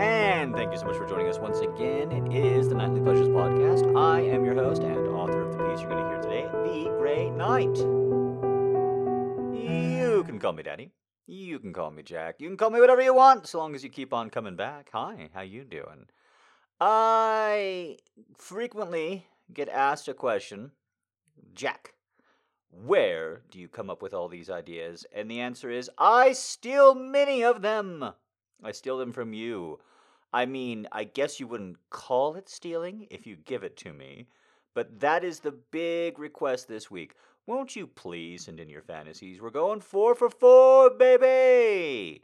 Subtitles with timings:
[0.00, 2.10] And thank you so much for joining us once again.
[2.10, 3.94] It is the Nightly Pleasures Podcast.
[3.94, 6.88] I am your host and author of the piece you're going to hear today, The
[6.96, 7.76] Grey Knight.
[9.52, 10.92] You can call me Daddy.
[11.26, 12.36] You can call me Jack.
[12.38, 14.88] You can call me whatever you want, so long as you keep on coming back.
[14.94, 16.06] Hi, how you doing?
[16.80, 17.98] I
[18.38, 20.70] frequently get asked a question,
[21.54, 21.92] Jack,
[22.70, 25.04] where do you come up with all these ideas?
[25.14, 28.14] And the answer is, I steal many of them.
[28.64, 29.78] I steal them from you.
[30.32, 34.26] I mean, I guess you wouldn't call it stealing if you give it to me,
[34.74, 37.14] but that is the big request this week.
[37.46, 39.40] Won't you please send in your fantasies?
[39.40, 42.22] We're going four for four, baby!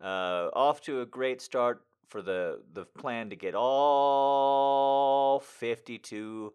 [0.00, 6.52] Uh, off to a great start for the, the plan to get all 52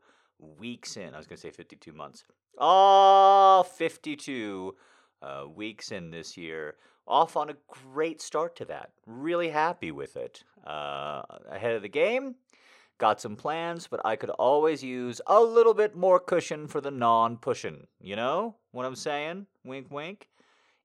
[0.57, 1.13] weeks in.
[1.13, 2.23] I was going to say 52 months.
[2.57, 4.75] All 52
[5.21, 6.75] uh, weeks in this year
[7.07, 8.91] off on a great start to that.
[9.05, 10.43] Really happy with it.
[10.65, 12.35] Uh, ahead of the game,
[12.97, 16.91] got some plans, but I could always use a little bit more cushion for the
[16.91, 17.87] non-pushing.
[17.99, 19.47] You know what I'm saying?
[19.65, 20.29] Wink, wink.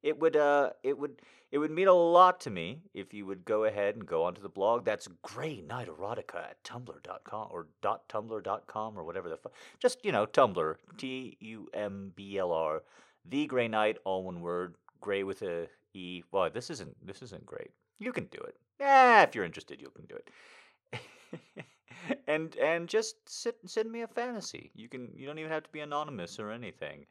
[0.03, 3.45] It would, uh, it would, it would mean a lot to me if you would
[3.45, 4.85] go ahead and go onto the blog.
[4.85, 9.53] That's Grey Knight Erotica at tumblr.com or tumblr.com or whatever the fuck.
[9.79, 12.83] Just you know, Tumblr, T U M B L R,
[13.25, 14.75] the Grey Knight, all one word.
[15.01, 16.25] Gray with a E.
[16.31, 17.71] Well, this isn't this isn't great.
[17.99, 18.57] You can do it.
[18.81, 21.65] Yeah, if you're interested, you can do it.
[22.29, 24.71] and and just sit, send me a fantasy.
[24.75, 27.07] You can you don't even have to be anonymous or anything.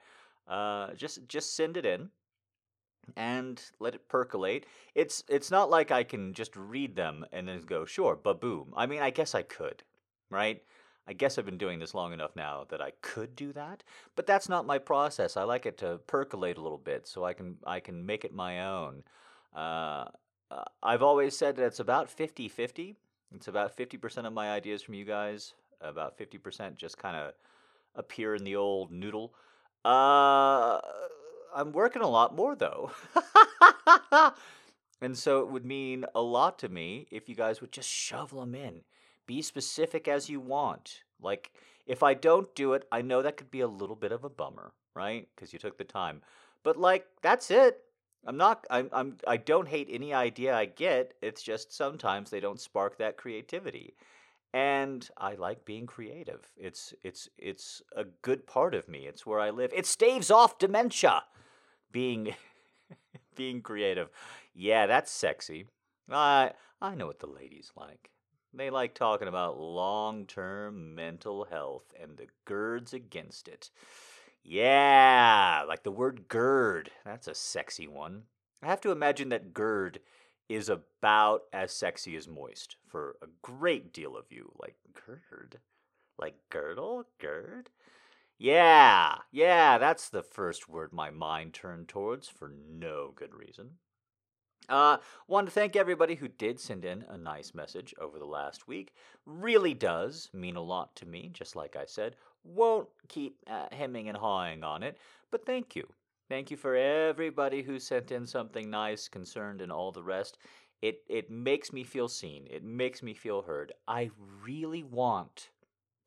[0.47, 2.09] Uh, just just send it in
[3.15, 4.65] and let it percolate.
[4.95, 8.73] It's it's not like I can just read them and then go sure, ba boom.
[8.75, 9.83] I mean, I guess I could,
[10.29, 10.63] right?
[11.07, 13.83] I guess I've been doing this long enough now that I could do that,
[14.15, 15.37] but that's not my process.
[15.37, 18.33] I like it to percolate a little bit so I can I can make it
[18.33, 19.03] my own.
[19.55, 20.05] Uh,
[20.51, 22.95] uh, I've always said that it's about 50-50.
[23.35, 27.33] It's about 50% of my ideas from you guys, about 50% just kind of
[27.95, 29.33] appear in the old noodle.
[29.83, 30.79] Uh,
[31.55, 32.91] I'm working a lot more though.
[35.01, 38.41] and so it would mean a lot to me if you guys would just shovel
[38.41, 38.81] them in.
[39.27, 41.03] Be specific as you want.
[41.21, 41.51] Like,
[41.85, 44.29] if I don't do it, I know that could be a little bit of a
[44.29, 45.27] bummer, right?
[45.35, 46.21] Because you took the time.
[46.63, 47.81] But like, that's it.
[48.25, 48.65] I'm not.
[48.69, 48.89] I'm.
[48.91, 49.17] I'm.
[49.25, 51.13] I don't hate any idea I get.
[51.21, 53.95] It's just sometimes they don't spark that creativity,
[54.53, 56.45] and I like being creative.
[56.57, 56.93] It's.
[57.03, 57.29] It's.
[57.37, 59.07] It's a good part of me.
[59.07, 59.71] It's where I live.
[59.73, 61.23] It staves off dementia.
[61.91, 62.35] Being.
[63.35, 64.09] being creative.
[64.53, 65.65] Yeah, that's sexy.
[66.11, 66.51] I.
[66.81, 68.09] I know what the ladies like.
[68.53, 73.69] They like talking about long term mental health and the GERDs against it.
[74.43, 76.89] Yeah, like the word GERD.
[77.05, 78.23] That's a sexy one.
[78.63, 79.99] I have to imagine that GERD
[80.49, 84.51] is about as sexy as moist for a great deal of you.
[84.59, 85.59] Like GERD?
[86.17, 87.05] Like girdle?
[87.19, 87.69] GERD?
[88.39, 93.71] Yeah, yeah, that's the first word my mind turned towards for no good reason.
[94.69, 94.97] Uh,
[95.27, 98.93] want to thank everybody who did send in a nice message over the last week.
[99.25, 102.15] Really does mean a lot to me, just like I said.
[102.43, 104.97] Won't keep uh, hemming and hawing on it,
[105.31, 105.87] but thank you.
[106.29, 110.37] Thank you for everybody who sent in something nice, concerned, and all the rest.
[110.81, 112.45] It it makes me feel seen.
[112.49, 113.71] It makes me feel heard.
[113.87, 114.11] I
[114.43, 115.49] really want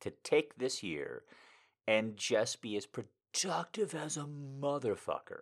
[0.00, 1.25] to take this year
[1.88, 5.41] and just be as productive as a motherfucker.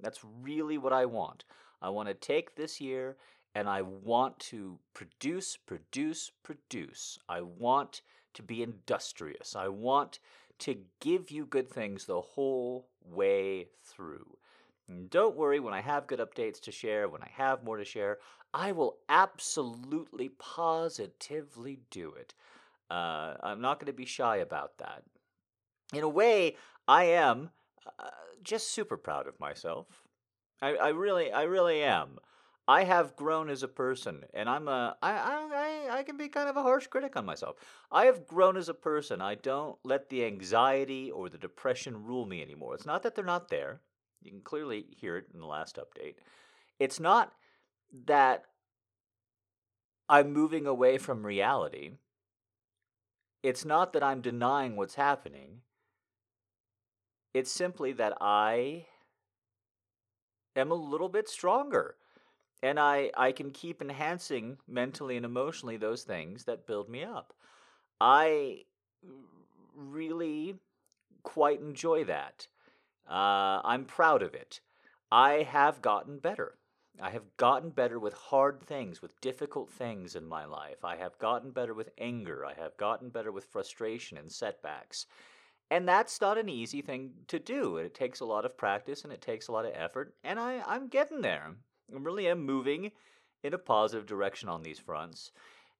[0.00, 1.44] That's really what I want.
[1.80, 3.16] I want to take this year
[3.54, 7.18] and I want to produce, produce, produce.
[7.28, 8.02] I want
[8.34, 9.56] to be industrious.
[9.56, 10.20] I want
[10.60, 14.36] to give you good things the whole way through.
[14.88, 17.84] And don't worry, when I have good updates to share, when I have more to
[17.84, 18.18] share,
[18.54, 22.34] I will absolutely, positively do it.
[22.90, 25.02] Uh, I'm not going to be shy about that.
[25.92, 26.56] In a way,
[26.86, 27.50] I am
[27.98, 28.08] uh,
[28.42, 30.07] just super proud of myself.
[30.60, 32.18] I, I really, I really am.
[32.66, 36.50] I have grown as a person, and I'm a, I, I, I can be kind
[36.50, 37.56] of a harsh critic on myself.
[37.90, 39.22] I have grown as a person.
[39.22, 42.74] I don't let the anxiety or the depression rule me anymore.
[42.74, 43.80] It's not that they're not there.
[44.22, 46.16] You can clearly hear it in the last update.
[46.78, 47.32] It's not
[48.04, 48.44] that
[50.08, 51.92] I'm moving away from reality.
[53.42, 55.60] It's not that I'm denying what's happening.
[57.32, 58.86] It's simply that I
[60.58, 61.96] am a little bit stronger.
[62.62, 67.32] And I, I can keep enhancing mentally and emotionally those things that build me up.
[68.00, 68.64] I
[69.76, 70.56] really
[71.22, 72.48] quite enjoy that.
[73.08, 74.60] Uh, I'm proud of it.
[75.10, 76.58] I have gotten better.
[77.00, 80.84] I have gotten better with hard things, with difficult things in my life.
[80.84, 82.44] I have gotten better with anger.
[82.44, 85.06] I have gotten better with frustration and setbacks.
[85.70, 87.76] And that's not an easy thing to do.
[87.76, 90.14] It takes a lot of practice and it takes a lot of effort.
[90.24, 91.56] And I, I'm getting there.
[91.92, 92.92] I really am moving
[93.42, 95.30] in a positive direction on these fronts.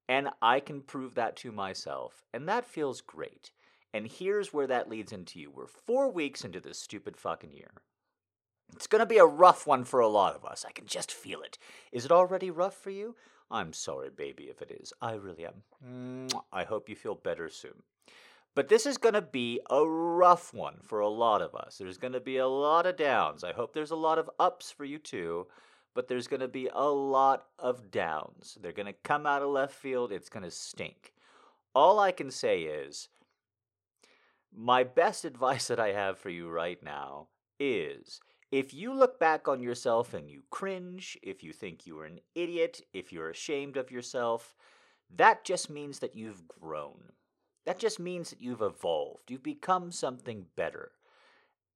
[0.09, 2.25] And I can prove that to myself.
[2.33, 3.51] And that feels great.
[3.95, 5.51] And here's where that leads into you.
[5.51, 7.71] We're four weeks into this stupid fucking year.
[8.75, 10.65] It's going to be a rough one for a lot of us.
[10.69, 11.57] I can just feel it.
[11.93, 13.17] Is it already rough for you?
[13.51, 14.93] I'm sorry, baby, if it is.
[15.01, 15.63] I really am.
[16.53, 17.83] I hope you feel better soon.
[18.59, 21.79] But this is going to be a rough one for a lot of us.
[21.79, 23.45] There's going to be a lot of downs.
[23.45, 25.47] I hope there's a lot of ups for you too,
[25.95, 28.59] but there's going to be a lot of downs.
[28.61, 30.11] They're going to come out of left field.
[30.11, 31.13] It's going to stink.
[31.73, 33.11] All I can say is
[34.53, 37.29] my best advice that I have for you right now
[37.61, 38.19] is
[38.51, 42.19] if you look back on yourself and you cringe, if you think you are an
[42.35, 44.57] idiot, if you're ashamed of yourself,
[45.15, 47.13] that just means that you've grown.
[47.69, 49.31] That just means that you've evolved.
[49.31, 50.93] You've become something better.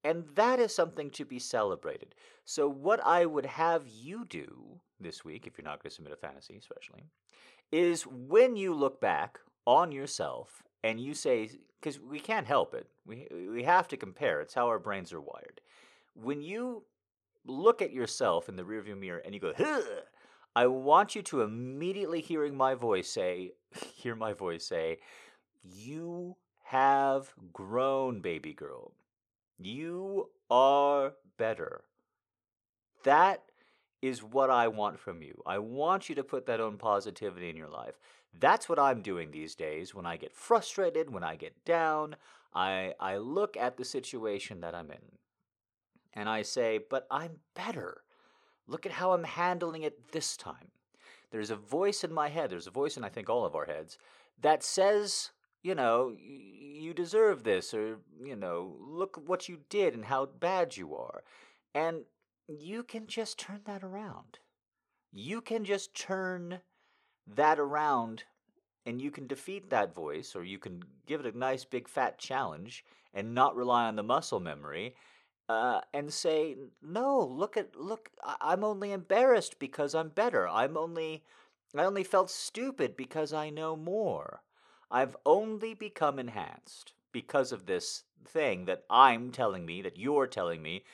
[0.03, 2.15] And that is something to be celebrated.
[2.47, 6.15] So, what I would have you do this week, if you're not going to submit
[6.15, 7.05] a fantasy, especially,
[7.71, 12.89] is when you look back on yourself and you say, because we can't help it,
[13.07, 15.61] we, we have to compare, it's how our brains are wired
[16.15, 16.85] when you
[17.45, 19.83] look at yourself in the rearview mirror and you go, Huh!
[20.55, 23.53] I want you to immediately hearing my voice say,
[23.95, 24.99] hear my voice say,
[25.63, 28.93] you have grown, baby girl.
[29.59, 31.83] You are better.
[33.05, 33.43] That
[34.01, 35.41] is what I want from you.
[35.47, 37.99] I want you to put that own positivity in your life.
[38.39, 42.17] That's what I'm doing these days when I get frustrated, when I get down.
[42.55, 45.19] I, I look at the situation that I'm in
[46.15, 48.03] and I say, But I'm better.
[48.67, 50.71] Look at how I'm handling it this time.
[51.31, 53.65] There's a voice in my head, there's a voice in I think all of our
[53.65, 53.99] heads,
[54.41, 55.31] that says,
[55.63, 60.77] you know, you deserve this, or, you know, look what you did and how bad
[60.77, 61.23] you are.
[61.75, 62.05] And
[62.49, 64.39] you can just turn that around.
[65.13, 66.61] You can just turn
[67.27, 68.25] that around
[68.87, 72.19] and you can defeat that voice, or you can give it a nice big fat
[72.19, 72.85] challenge
[73.15, 74.95] and not rely on the muscle memory
[75.49, 78.11] uh, and say, "No, look at look.
[78.25, 80.49] I- am only embarrassed because I'm better.
[80.49, 81.25] I'm only,
[81.77, 84.43] I only felt stupid because I know more.
[84.93, 90.63] I've only become enhanced because of this thing that I'm telling me, that you're telling
[90.63, 90.85] me,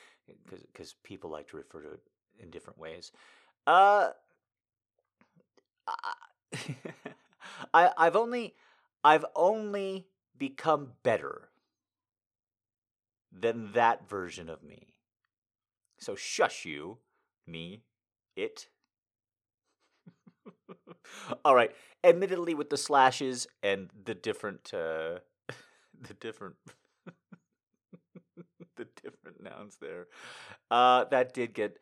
[0.48, 2.00] because people like to refer to it
[2.38, 3.10] in different ways.
[3.66, 4.10] Uh,
[7.74, 8.54] I, I've only,
[9.02, 10.06] I've only
[10.38, 11.48] become better
[13.32, 14.94] than that version of me.
[15.98, 16.98] So shush you,
[17.46, 17.82] me,
[18.36, 18.68] it.
[21.44, 21.72] All right.
[22.04, 25.18] Admittedly, with the slashes and the different, uh,
[26.00, 26.54] the different,
[28.76, 30.06] the different nouns there,
[30.70, 31.78] uh, that did get,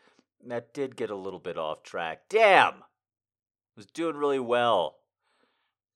[0.46, 2.22] that did get a little bit off track.
[2.28, 2.82] Damn,
[3.76, 4.96] was doing really well.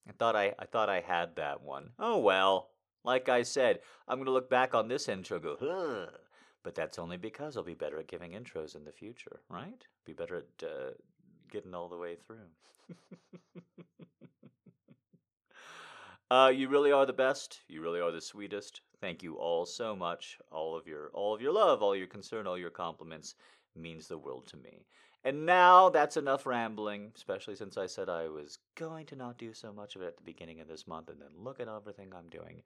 [0.08, 1.90] I thought I, I thought I had that one.
[1.98, 2.70] Oh well.
[3.04, 6.08] Like I said, I'm to look back on this intro go,
[6.62, 9.86] but that's only because I'll be better at giving intros in the future, right?
[10.04, 10.90] Be better at uh,
[11.50, 12.36] getting all the way through.
[16.30, 17.60] uh, you really are the best.
[17.68, 18.82] You really are the sweetest.
[19.00, 20.38] Thank you all so much.
[20.52, 23.34] All of your, all of your love, all your concern, all your compliments
[23.76, 24.86] means the world to me.
[25.22, 29.52] And now that's enough rambling, especially since I said I was going to not do
[29.52, 32.12] so much of it at the beginning of this month, and then look at everything
[32.14, 32.62] I'm doing.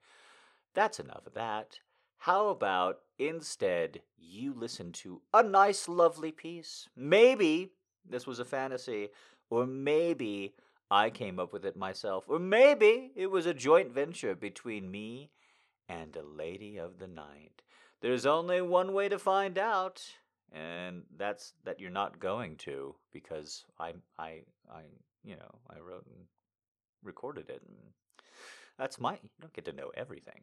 [0.73, 1.79] That's enough of that.
[2.19, 6.87] How about instead you listen to a nice, lovely piece?
[6.95, 7.73] Maybe
[8.09, 9.09] this was a fantasy,
[9.49, 10.55] or maybe
[10.89, 15.31] I came up with it myself, or maybe it was a joint venture between me
[15.89, 17.61] and a lady of the night.
[18.01, 20.03] There's only one way to find out
[20.51, 24.83] and that's that you're not going to because I I I
[25.23, 26.25] you know I wrote and
[27.03, 27.77] recorded it and
[28.77, 30.41] that's my you don't get to know everything.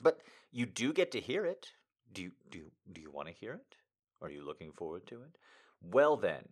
[0.00, 0.20] But
[0.52, 1.72] you do get to hear it.
[2.12, 3.76] Do you do you, do you want to hear it?
[4.22, 5.36] Are you looking forward to it?
[5.82, 6.44] Well then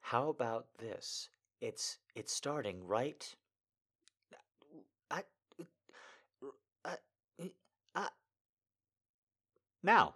[0.00, 1.28] how about this
[1.60, 3.34] it's it's starting right
[5.10, 5.22] I,
[6.84, 6.96] I,
[7.94, 8.08] I,
[9.82, 10.14] now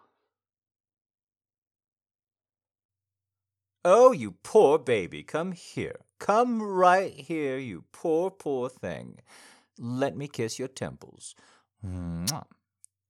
[3.86, 6.00] Oh, you poor baby, come here.
[6.18, 9.18] Come right here, you poor, poor thing.
[9.78, 11.34] Let me kiss your temples.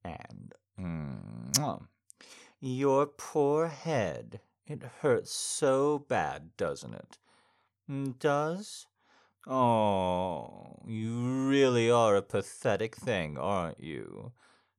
[0.05, 0.53] And
[2.61, 4.41] your poor head.
[4.67, 7.19] It hurts so bad, doesn't it?
[7.91, 8.87] Mm, does?
[9.47, 14.33] Oh, you really are a pathetic thing, aren't you?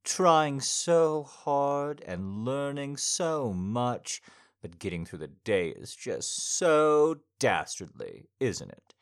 [0.04, 4.24] Trying so hard and learning so much,
[4.60, 8.96] but getting through the day is just so dastardly, isn't it?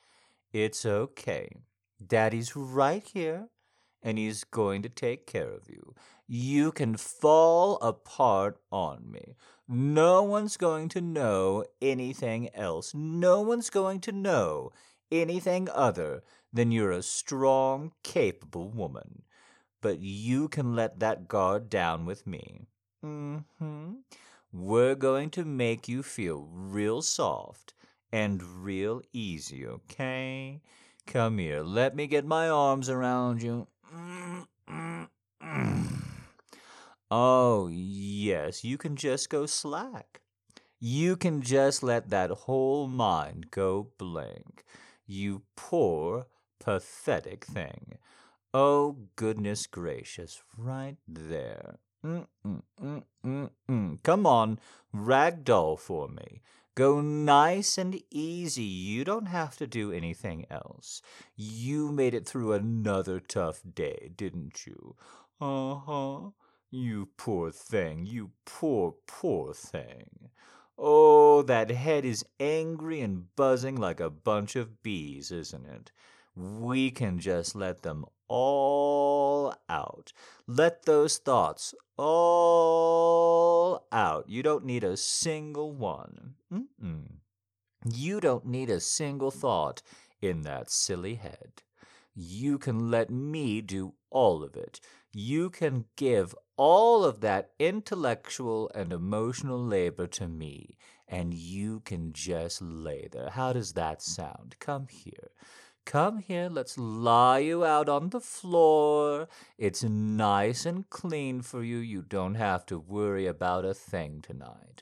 [0.51, 1.49] It's okay.
[2.05, 3.47] Daddy's right here,
[4.03, 5.95] and he's going to take care of you.
[6.27, 9.35] You can fall apart on me.
[9.67, 12.93] No one's going to know anything else.
[12.93, 14.71] No one's going to know
[15.11, 19.23] anything other than you're a strong, capable woman.
[19.81, 22.67] But you can let that guard down with me.
[23.03, 23.93] Mm-hmm.
[24.51, 27.73] We're going to make you feel real soft
[28.11, 30.61] and real easy, okay?
[31.07, 33.67] Come here, let me get my arms around you.
[37.15, 40.21] Oh, yes, you can just go slack.
[40.79, 44.63] You can just let that whole mind go blank.
[45.05, 46.25] You poor,
[46.59, 47.99] pathetic thing.
[48.51, 51.75] Oh, goodness gracious, right there.
[52.03, 54.03] Mm-mm-mm-mm-mm.
[54.03, 54.59] Come on,
[54.95, 56.41] ragdoll for me.
[56.75, 58.63] Go nice and easy.
[58.63, 61.01] You don't have to do anything else.
[61.35, 64.95] You made it through another tough day, didn't you?
[65.39, 66.31] Uh-huh.
[66.71, 68.05] You poor thing.
[68.07, 70.29] You poor, poor thing.
[70.77, 75.91] Oh, that head is angry and buzzing like a bunch of bees, isn't it?
[76.35, 80.13] We can just let them all out.
[80.47, 84.27] Let those thoughts all out.
[84.27, 86.35] You don't need a single one.
[86.51, 87.17] Mm-mm.
[87.85, 89.81] You don't need a single thought
[90.21, 91.61] in that silly head.
[92.15, 94.79] You can let me do all of it.
[95.13, 102.13] You can give all of that intellectual and emotional labor to me, and you can
[102.13, 103.29] just lay there.
[103.31, 104.55] How does that sound?
[104.59, 105.31] Come here.
[105.85, 109.27] Come here, let's lie you out on the floor.
[109.57, 111.77] It's nice and clean for you.
[111.77, 114.81] You don't have to worry about a thing tonight.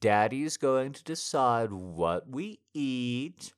[0.00, 3.52] Daddy's going to decide what we eat,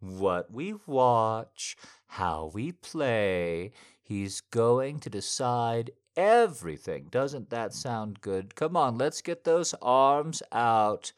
[0.00, 3.70] what we watch, how we play.
[4.00, 7.08] He's going to decide everything.
[7.10, 8.54] Doesn't that sound good?
[8.54, 11.12] Come on, let's get those arms out,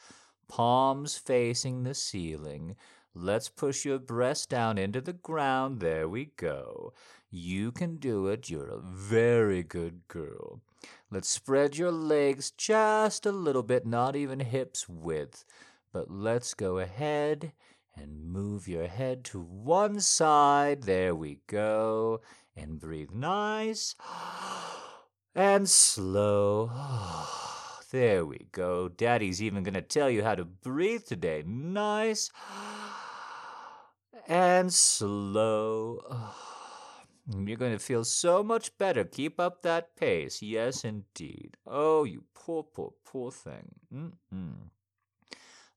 [0.49, 2.76] palms facing the ceiling.
[3.16, 5.78] Let's push your breast down into the ground.
[5.78, 6.92] There we go.
[7.30, 8.50] You can do it.
[8.50, 10.62] You're a very good girl.
[11.12, 15.44] Let's spread your legs just a little bit, not even hips width.
[15.92, 17.52] But let's go ahead
[17.97, 20.83] and move your head to one side.
[20.83, 22.21] There we go.
[22.56, 23.94] And breathe nice
[25.37, 26.71] and slow.
[27.90, 28.88] There we go.
[28.88, 31.44] Daddy's even going to tell you how to breathe today.
[31.47, 32.28] Nice
[34.26, 36.00] and slow.
[37.26, 39.04] You're going to feel so much better.
[39.04, 40.42] Keep up that pace.
[40.42, 41.56] Yes, indeed.
[41.66, 43.74] Oh, you poor, poor, poor thing.
[43.92, 44.68] Mm-mm.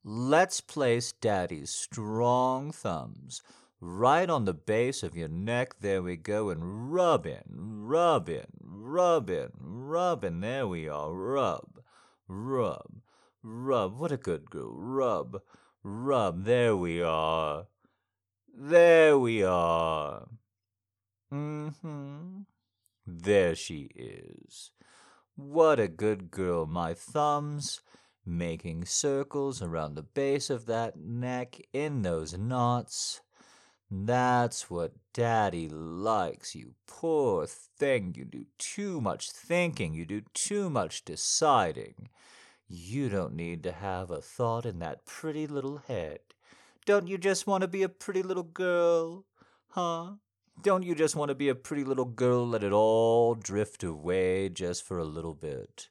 [0.04, 3.42] Let's place Daddy's strong thumbs
[3.80, 5.80] right on the base of your neck.
[5.80, 6.50] There we go.
[6.50, 10.40] And rub in, rub in, rub in, rub in.
[10.40, 11.12] There we are.
[11.12, 11.80] Rub,
[12.26, 13.00] rub,
[13.42, 13.98] rub.
[13.98, 14.72] What a good girl.
[14.74, 15.40] Rub,
[15.82, 16.44] rub.
[16.44, 17.66] There we are.
[18.60, 20.26] There we are.
[21.32, 22.40] Mm-hmm.
[23.06, 24.72] There she is.
[25.36, 27.82] What a good girl, my thumbs,
[28.26, 33.20] making circles around the base of that neck in those knots.
[33.88, 38.12] That's what Daddy likes, you poor thing.
[38.16, 42.08] You do too much thinking, you do too much deciding.
[42.66, 46.18] You don't need to have a thought in that pretty little head.
[46.88, 49.26] Don't you just want to be a pretty little girl?
[49.68, 50.12] Huh?
[50.62, 52.48] Don't you just want to be a pretty little girl?
[52.48, 55.90] Let it all drift away just for a little bit.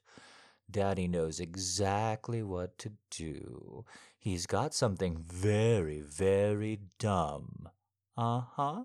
[0.68, 3.84] Daddy knows exactly what to do.
[4.18, 7.68] He's got something very, very dumb.
[8.16, 8.82] Uh huh.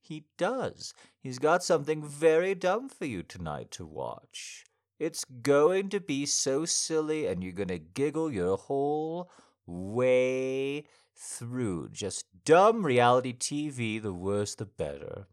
[0.00, 0.94] He does.
[1.16, 4.64] He's got something very dumb for you tonight to watch.
[4.98, 9.30] It's going to be so silly, and you're going to giggle your whole
[9.64, 15.26] way through just dumb reality TV, the worse the better.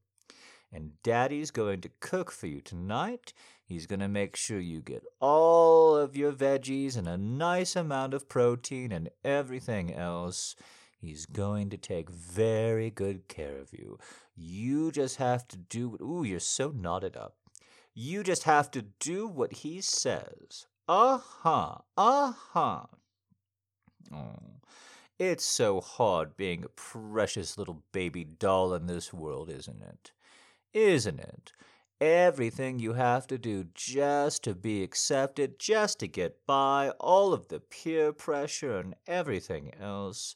[0.71, 3.33] And Daddy's going to cook for you tonight.
[3.65, 8.13] He's going to make sure you get all of your veggies and a nice amount
[8.13, 10.55] of protein and everything else.
[10.97, 13.99] He's going to take very good care of you.
[14.35, 15.97] You just have to do.
[16.01, 17.35] Ooh, you're so knotted up.
[17.93, 20.65] You just have to do what he says.
[20.87, 21.75] Uh huh.
[21.97, 22.83] Uh huh.
[24.13, 24.35] Oh,
[25.19, 30.11] it's so hard being a precious little baby doll in this world, isn't it?
[30.73, 31.51] Isn't it?
[32.01, 37.47] Everything you have to do just to be accepted, just to get by, all of
[37.47, 40.35] the peer pressure and everything else.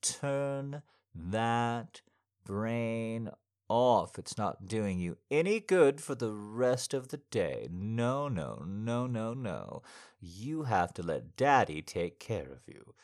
[0.00, 0.82] Turn
[1.14, 2.00] that
[2.44, 3.30] brain
[3.68, 4.18] off.
[4.18, 7.68] It's not doing you any good for the rest of the day.
[7.70, 9.82] No, no, no, no, no.
[10.20, 12.94] You have to let Daddy take care of you.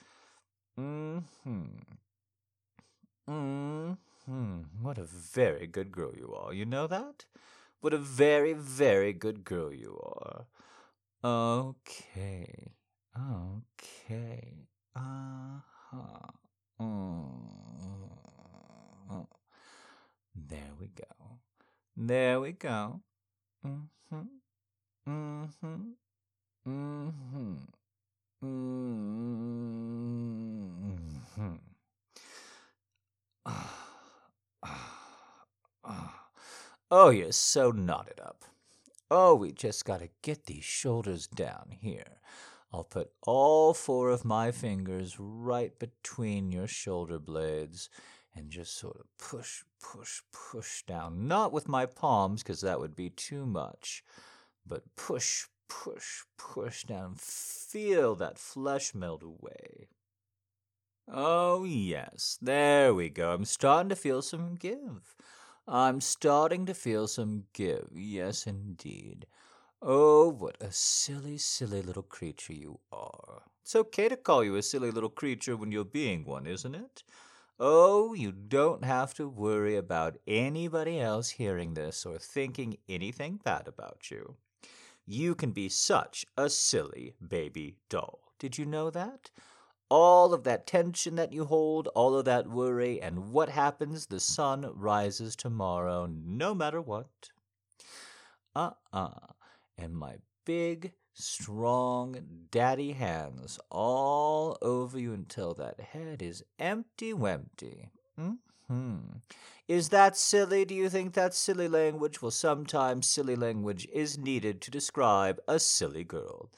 [0.79, 1.65] Mm-hmm.
[3.29, 4.57] Mm-hmm.
[4.83, 6.53] What a very good girl you are.
[6.53, 7.25] You know that?
[7.81, 10.47] What a very, very good girl you are.
[11.25, 12.73] Okay.
[13.17, 14.67] Okay.
[14.97, 16.31] Uh-huh.
[16.81, 17.51] Mm.
[20.35, 21.39] There we go.
[21.97, 23.01] There we go.
[23.67, 24.23] Mm-hmm.
[25.09, 25.91] Mm-hmm.
[26.69, 27.55] Mm-hmm.
[28.43, 29.55] Mm-hmm.
[36.93, 38.45] Oh, you're so knotted up.
[39.11, 42.21] Oh, we just gotta get these shoulders down here.
[42.73, 47.91] I'll put all four of my fingers right between your shoulder blades
[48.35, 51.29] and just sort of push, push, push down.
[51.29, 54.05] Not with my palms, because that would be too much,
[54.67, 57.15] but push, push, push down.
[57.17, 59.89] Feel that flesh melt away.
[61.09, 63.33] Oh, yes, there we go.
[63.33, 65.17] I'm starting to feel some give.
[65.67, 67.89] I'm starting to feel some give.
[67.95, 69.27] Yes, indeed.
[69.81, 73.43] Oh, what a silly, silly little creature you are.
[73.63, 77.03] It's okay to call you a silly little creature when you're being one, isn't it?
[77.59, 83.69] Oh, you don't have to worry about anybody else hearing this or thinking anything bad
[83.69, 84.37] about you.
[85.13, 88.21] You can be such a silly baby doll.
[88.39, 89.33] Did you know that?
[89.89, 94.07] All of that tension that you hold, all of that worry, and what happens?
[94.07, 97.31] The sun rises tomorrow, no matter what.
[98.55, 99.33] Uh uh.
[99.77, 107.89] And my big, strong daddy hands all over you until that head is empty wempty.
[108.71, 109.01] Hmm
[109.69, 110.65] Is that silly?
[110.65, 112.23] Do you think that's silly language?
[112.23, 116.51] Well, sometimes silly language is needed to describe a silly girl.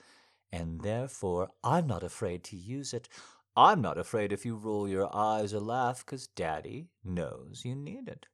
[0.52, 3.08] And therefore, I'm not afraid to use it.
[3.56, 8.08] I'm not afraid if you roll your eyes or laugh, 'cause Daddy knows you need
[8.08, 8.26] it.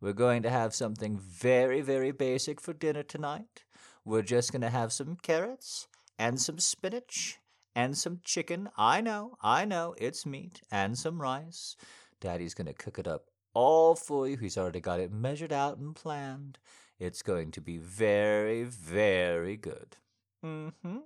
[0.00, 3.64] We're going to have something very, very basic for dinner tonight.
[4.04, 7.38] We're just going to have some carrots and some spinach
[7.74, 8.68] and some chicken.
[8.76, 11.76] I know, I know, it's meat and some rice.
[12.24, 14.38] Daddy's going to cook it up all for you.
[14.38, 16.58] He's already got it measured out and planned.
[16.98, 19.98] It's going to be very, very good.
[20.42, 21.00] Mm-hmm.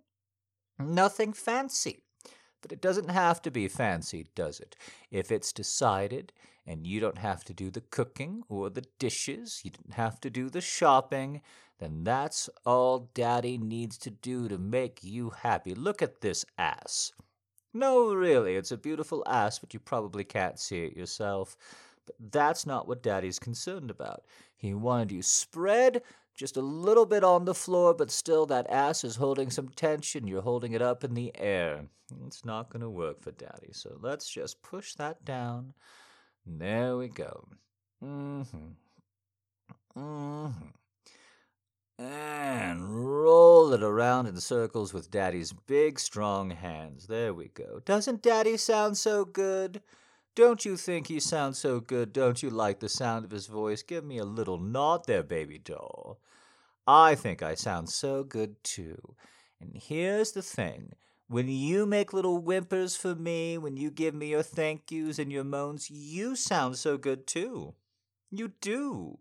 [0.78, 2.04] Nothing fancy.
[2.62, 4.76] But it doesn't have to be fancy, does it?
[5.10, 6.32] If it's decided
[6.64, 10.30] and you don't have to do the cooking or the dishes, you don't have to
[10.30, 11.40] do the shopping,
[11.80, 15.74] then that's all Daddy needs to do to make you happy.
[15.74, 17.10] Look at this ass.
[17.74, 21.56] No, really, it's a beautiful ass, but you probably can't see it yourself.
[22.06, 24.24] But that's not what Daddy's concerned about.
[24.56, 26.02] He wanted you spread
[26.34, 30.26] just a little bit on the floor, but still that ass is holding some tension.
[30.26, 31.84] You're holding it up in the air.
[32.26, 35.74] It's not going to work for Daddy, so let's just push that down.
[36.46, 37.48] There we go.
[38.02, 38.68] Mm-hmm.
[39.98, 40.77] Mm-hmm
[41.98, 47.06] and roll it around in circles with Daddy's big, strong hands.
[47.08, 47.80] There we go.
[47.84, 49.82] Doesn't Daddy sound so good?
[50.36, 52.12] Don't you think he sounds so good?
[52.12, 53.82] Don't you like the sound of his voice?
[53.82, 56.20] Give me a little nod there, baby doll.
[56.86, 59.16] I think I sound so good too.
[59.60, 60.92] And here's the thing.
[61.26, 65.30] When you make little whimpers for me, when you give me your thank yous and
[65.30, 67.74] your moans, you sound so good too.
[68.30, 69.18] You do.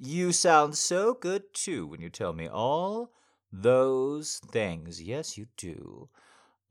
[0.00, 3.10] You sound so good too when you tell me all
[3.52, 5.02] those things.
[5.02, 6.08] Yes, you do.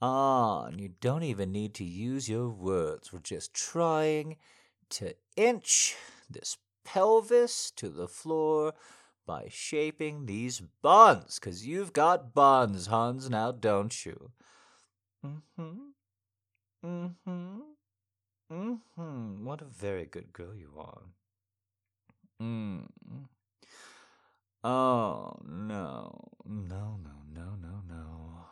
[0.02, 3.12] Ah, and you don't even need to use your words.
[3.12, 4.38] We're just trying
[4.92, 5.96] to inch
[6.30, 8.74] this pelvis to the floor
[9.26, 11.38] by shaping these buns.
[11.40, 14.32] Cause you've got buns, Hans, now don't you?
[15.26, 15.90] Mm-hmm.
[16.86, 17.60] Mm-hmm.
[18.54, 19.46] Mm-hmm.
[19.46, 21.02] What a very good girl you are.
[22.42, 22.86] Mm.
[24.64, 26.30] Oh, no.
[26.46, 28.46] No, no, no, no, no.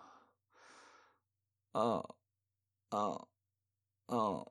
[1.73, 2.03] Oh,
[2.91, 3.27] oh,
[4.09, 4.45] oh.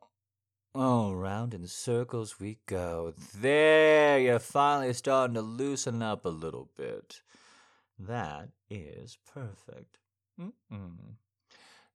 [0.74, 3.14] Oh, round in circles we go.
[3.34, 7.22] There, you're finally starting to loosen up a little bit.
[7.98, 9.98] That is perfect.
[10.40, 11.14] Mm-mm.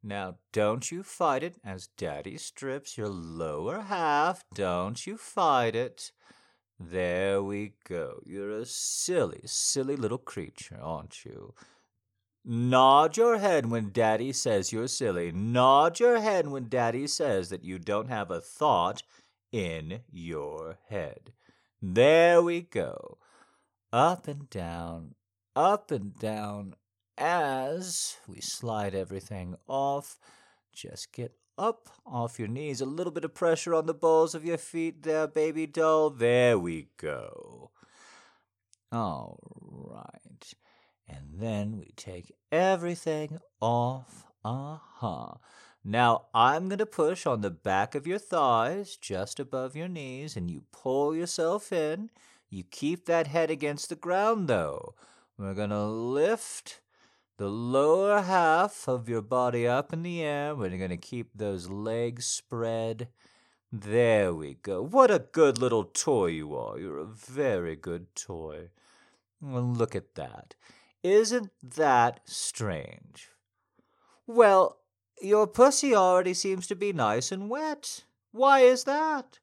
[0.02, 4.46] Now, don't you fight it as Daddy strips your lower half.
[4.54, 6.14] Don't you fight it.
[6.80, 8.22] There we go.
[8.26, 11.54] You're a silly, silly little creature, aren't you?
[12.46, 15.32] Nod your head when Daddy says you're silly.
[15.34, 19.04] Nod your head when Daddy says that you don't have a thought
[19.52, 21.34] in your head.
[21.82, 23.18] There we go.
[23.92, 25.16] Up and down,
[25.56, 26.76] up and down
[27.18, 30.18] as we slide everything off.
[30.72, 32.82] Just get up off your knees.
[32.82, 36.10] A little bit of pressure on the balls of your feet there, baby doll.
[36.10, 37.72] There we go.
[38.92, 39.38] All
[39.92, 40.54] right.
[41.08, 44.26] And then we take everything off.
[44.44, 45.34] Uh huh.
[45.84, 50.36] Now I'm going to push on the back of your thighs, just above your knees,
[50.36, 52.10] and you pull yourself in.
[52.50, 54.96] You keep that head against the ground, though.
[55.38, 56.82] We're going to lift
[57.40, 60.54] the lower half of your body up in the air.
[60.54, 63.08] We're going to keep those legs spread.
[63.72, 64.82] There we go.
[64.84, 66.78] What a good little toy you are.
[66.78, 68.72] You're a very good toy.
[69.40, 70.56] Well, look at that.
[71.02, 73.30] Isn't that strange?
[74.28, 74.80] Well,
[75.22, 78.04] your pussy already seems to be nice and wet.
[78.34, 79.40] Why is that?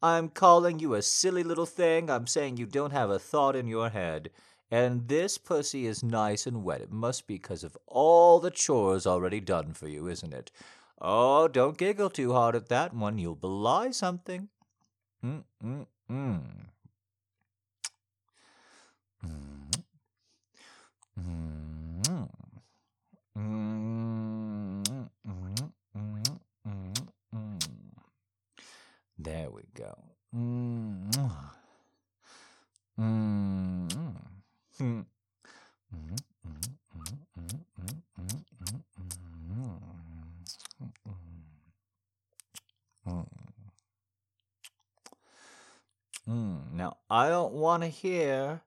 [0.00, 2.10] I'm calling you a silly little thing.
[2.10, 4.30] I'm saying you don't have a thought in your head.
[4.70, 6.80] And this pussy is nice and wet.
[6.80, 10.52] It must be because of all the chores already done for you, isn't it?
[11.00, 13.18] Oh, don't giggle too hard at that one.
[13.18, 14.48] You'll belie something.
[15.24, 16.42] Mm-mm-mm.
[29.18, 29.94] There we go.
[34.80, 35.04] Mm.
[46.26, 46.72] Mm.
[46.72, 48.62] Now, I don't want to hear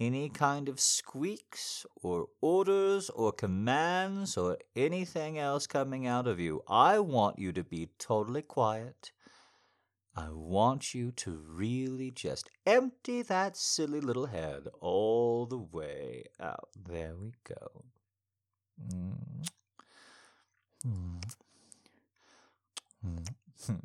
[0.00, 6.62] any kind of squeaks or orders or commands or anything else coming out of you.
[6.66, 9.12] I want you to be totally quiet.
[10.16, 16.68] I want you to really just empty that silly little head all the way out.
[16.88, 17.84] There we go.
[18.80, 19.48] Mm.
[20.86, 21.20] Mm.
[23.04, 23.84] Mm.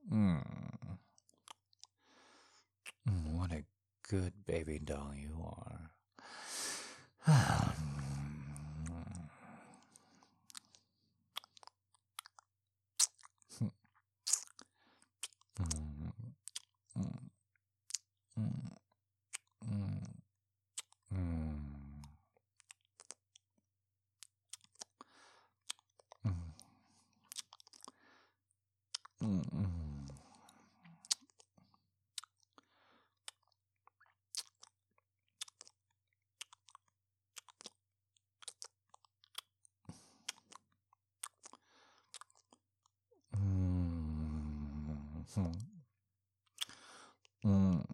[0.10, 0.38] Hmm.
[3.08, 3.38] Hmm,
[4.10, 5.39] good baby doll you
[45.34, 45.54] Come
[47.44, 47.89] for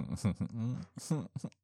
[0.00, 1.63] フフフ。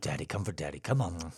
[0.00, 1.32] daddy, come for daddy, come on.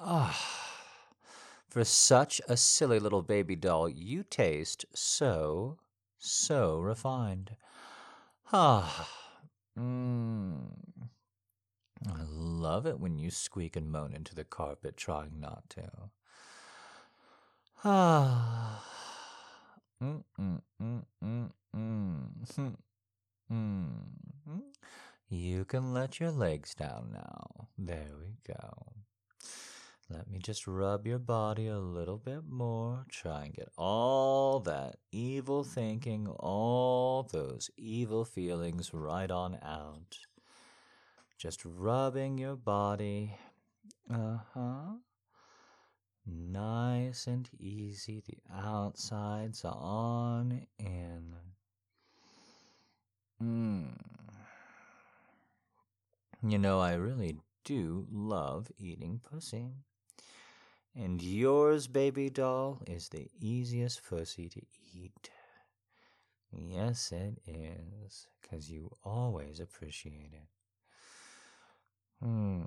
[0.00, 0.36] Ah,
[1.68, 5.78] for such a silly little baby doll, you taste so,
[6.18, 7.56] so refined.
[8.52, 9.08] Ah,
[9.78, 10.68] mm.
[12.06, 16.10] I love it when you squeak and moan into the carpet trying not to.
[17.84, 18.84] Ah.
[20.02, 22.76] Mm, mm, mm, mm, mm.
[23.52, 23.92] Mm.
[25.28, 27.68] You can let your legs down now.
[27.76, 28.92] There we go.
[30.12, 33.06] Let me just rub your body a little bit more.
[33.08, 40.18] Try and get all that evil thinking, all those evil feelings right on out.
[41.38, 43.36] Just rubbing your body.
[44.12, 44.96] Uh huh.
[46.26, 48.22] Nice and easy.
[48.26, 51.34] The outside's on in.
[53.42, 53.96] Mm.
[56.46, 59.70] You know, I really do love eating pussy.
[60.94, 64.60] And yours, baby doll, is the easiest pussy to
[64.92, 65.30] eat.
[66.50, 70.48] Yes, it is, 'cause you always appreciate it.
[72.20, 72.66] Hmm.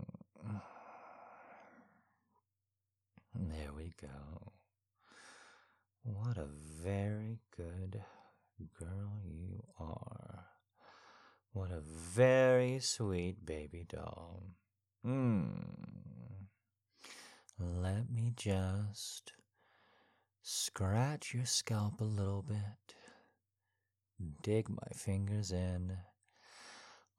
[3.36, 4.54] There we go.
[6.04, 8.04] What a very good
[8.80, 10.48] girl you are.
[11.52, 14.44] What a very sweet baby doll.
[15.04, 16.15] Hmm.
[17.60, 19.32] Let me just
[20.42, 22.96] scratch your scalp a little bit.
[24.42, 25.98] Dig my fingers in.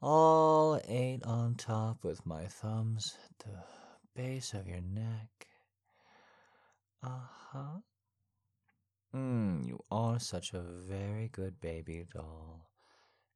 [0.01, 3.59] all eight on top with my thumbs at the
[4.15, 5.47] base of your neck.
[7.03, 7.79] Uh huh.
[9.15, 12.71] Mm, you are such a very good baby doll,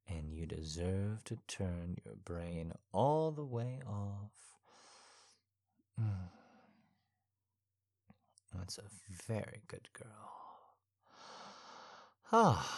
[0.06, 4.32] and you deserve to turn your brain all the way off.
[6.00, 6.39] Mm.
[8.54, 8.84] That's a
[9.26, 10.30] very good girl.
[12.32, 12.68] Ah,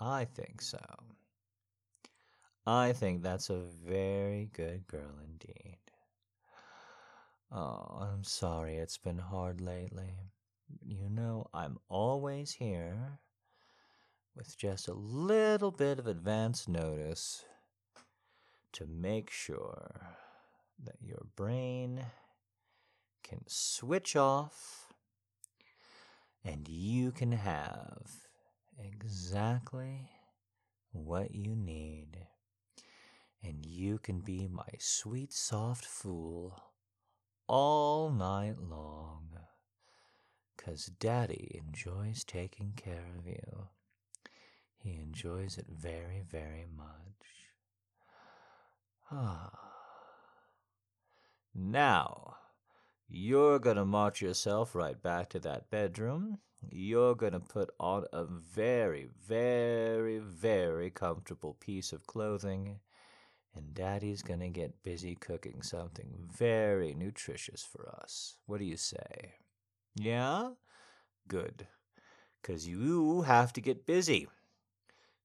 [0.00, 0.78] I think so.
[2.66, 5.78] I think that's a very good girl indeed.
[7.52, 10.14] Oh, I'm sorry it's been hard lately.
[10.86, 13.18] You know, I'm always here
[14.36, 17.44] with just a little bit of advance notice
[18.72, 20.16] to make sure
[20.84, 22.04] that your brain
[23.22, 24.92] can switch off
[26.44, 28.10] and you can have
[28.78, 30.10] exactly
[30.92, 32.26] what you need.
[33.42, 36.60] And you can be my sweet, soft fool
[37.46, 39.28] all night long.
[40.58, 43.68] Cause Daddy enjoys taking care of you.
[44.76, 46.86] He enjoys it very, very much.
[49.10, 49.50] Ah.
[51.54, 52.36] Now,
[53.12, 56.38] you're gonna march yourself right back to that bedroom.
[56.70, 62.78] You're gonna put on a very, very, very comfortable piece of clothing.
[63.54, 68.36] And Daddy's gonna get busy cooking something very nutritious for us.
[68.46, 69.34] What do you say?
[69.96, 70.50] Yeah?
[71.26, 71.66] Good.
[72.40, 74.28] Because you have to get busy.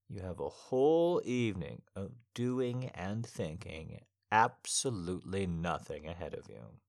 [0.09, 6.79] You have a whole evening of doing and thinking absolutely nothing ahead of you.